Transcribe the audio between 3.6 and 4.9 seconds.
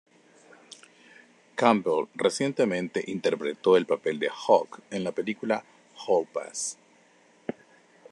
el papel de Hog